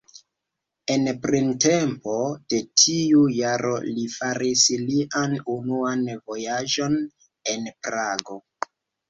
En 0.93 1.03
printempo 1.25 2.15
de 2.53 2.61
tiu 2.83 3.21
jaro 3.33 3.75
li 3.99 4.07
faris 4.15 4.65
lian 4.87 5.37
unuan 5.57 6.09
vojaĝon 6.33 6.99
en 7.55 7.71
Prago. 7.87 8.41